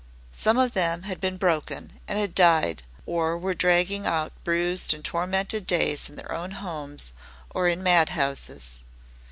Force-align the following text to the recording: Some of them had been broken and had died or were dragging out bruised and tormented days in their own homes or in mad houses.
Some 0.33 0.57
of 0.57 0.71
them 0.73 1.03
had 1.03 1.21
been 1.21 1.37
broken 1.37 1.99
and 2.07 2.17
had 2.17 2.33
died 2.33 2.81
or 3.05 3.37
were 3.37 3.53
dragging 3.53 4.07
out 4.07 4.33
bruised 4.43 4.95
and 4.95 5.05
tormented 5.05 5.67
days 5.67 6.09
in 6.09 6.15
their 6.15 6.31
own 6.31 6.49
homes 6.57 7.13
or 7.51 7.67
in 7.67 7.83
mad 7.83 8.09
houses. 8.09 8.83